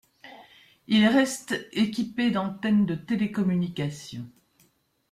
Il 0.87 1.05
reste 1.05 1.67
équipé 1.73 2.31
d'antennes 2.31 2.87
de 2.87 2.95
télécommunication. 2.95 4.27